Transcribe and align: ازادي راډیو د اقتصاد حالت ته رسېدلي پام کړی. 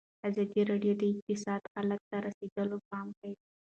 ازادي 0.27 0.61
راډیو 0.71 0.93
د 0.97 1.03
اقتصاد 1.11 1.61
حالت 1.73 2.01
ته 2.09 2.17
رسېدلي 2.25 2.77
پام 2.89 3.07
کړی. 3.17 3.33